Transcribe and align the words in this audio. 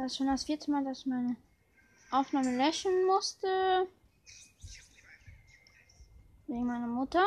Das 0.00 0.12
ist 0.12 0.16
schon 0.16 0.28
das 0.28 0.44
vierte 0.44 0.70
Mal, 0.70 0.82
dass 0.82 1.00
ich 1.00 1.06
meine 1.06 1.36
Aufnahme 2.10 2.56
löschen 2.56 3.04
musste. 3.04 3.86
Wegen 6.46 6.64
meiner 6.64 6.86
Mutter. 6.86 7.22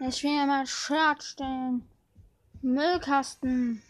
Jetzt 0.00 0.24
will 0.24 0.30
ich 0.30 0.46
mal 0.46 0.66
Shirt 0.66 1.22
stellen. 1.22 1.88
Müllkasten. 2.62 3.80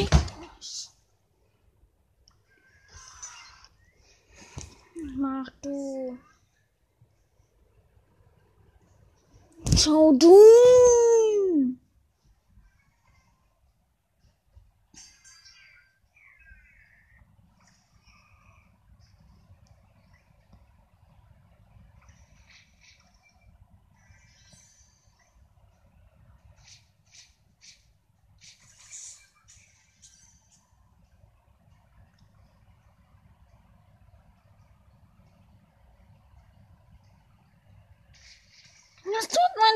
Euch. 0.00 0.88
Mach 5.16 5.48
du. 5.62 6.18
Schau 9.76 10.12
du. 10.12 10.36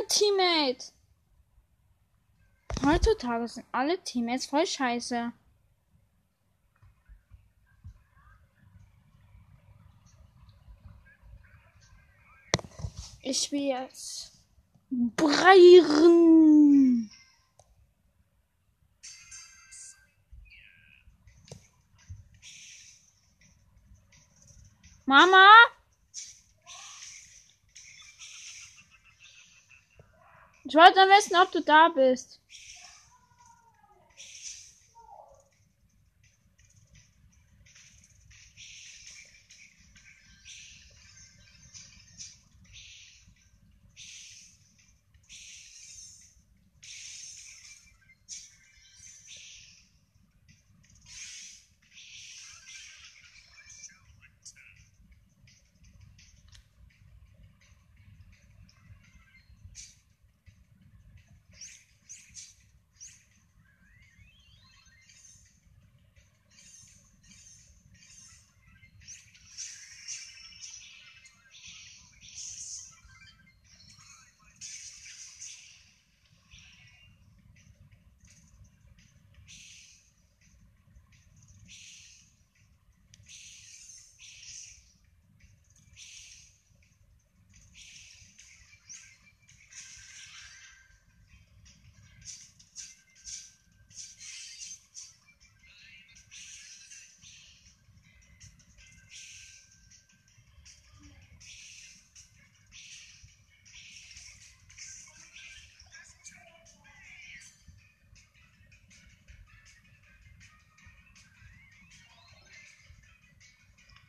Teammate? 0.07 0.93
Heutzutage 2.85 3.49
sind 3.49 3.67
alle 3.73 4.03
Teammates 4.03 4.47
voll 4.47 4.67
scheiße. 4.67 5.33
Ich 13.23 13.51
will 13.53 13.69
jetzt 13.69 14.33
Breiren. 14.91 17.11
Mama? 25.07 25.47
Ich 30.75 30.81
wollte 30.81 31.07
nur 31.07 31.17
wissen, 31.17 31.37
ob 31.41 31.53
du 31.53 31.61
da 31.63 31.89
bist. 31.89 32.41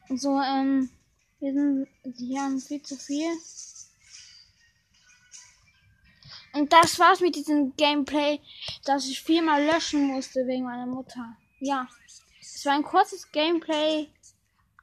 So, 0.10 0.40
ähm, 0.40 0.90
wir 1.40 1.54
sind, 1.54 1.88
die 2.04 2.38
haben 2.40 2.60
viel 2.60 2.82
zu 2.82 2.96
viel. 2.96 3.32
Und 6.54 6.72
das 6.72 7.00
war's 7.00 7.22
mit 7.22 7.36
diesem 7.36 7.76
Gameplay, 7.76 8.40
dass 8.86 9.08
ich 9.08 9.22
viermal 9.22 9.66
löschen 9.66 10.08
musste 10.08 10.46
wegen 10.46 10.64
meiner 10.66 10.86
Mutter. 10.86 11.36
Ja, 11.60 11.88
es 12.40 12.64
war 12.66 12.74
ein 12.74 12.84
kurzes 12.84 13.32
Gameplay, 13.32 14.08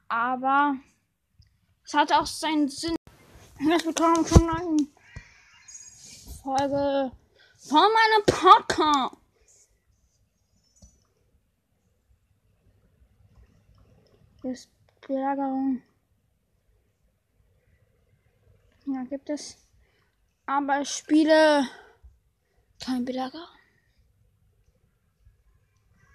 aber 0.09 0.75
es 1.85 1.93
hatte 1.93 2.19
auch 2.19 2.27
seinen 2.27 2.67
Sinn. 2.67 2.95
Herzlich 3.57 3.85
willkommen 3.85 4.25
zur 4.25 4.41
neuen 4.45 4.93
Folge 6.43 7.11
von 7.57 7.87
meinem 7.93 8.25
Podcast. 8.25 9.15
Ist 14.43 14.69
Belagerung. 15.07 15.81
Ja, 18.85 19.03
gibt 19.03 19.29
es. 19.29 19.57
Aber 20.45 20.81
ich 20.81 20.89
spiele 20.89 21.67
kein 22.79 23.05
Belager. 23.05 23.47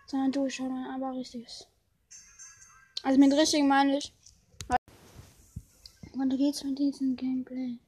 Sondern 0.06 0.32
durchschauen, 0.32 0.86
aber 0.86 1.14
richtiges. 1.14 1.66
Also 3.02 3.18
mit 3.18 3.32
richtigen 3.32 3.68
meine 3.68 3.98
ich. 3.98 4.12
Und 6.12 6.36
geht's 6.36 6.64
mit 6.64 6.78
diesem 6.78 7.14
Gameplay? 7.14 7.78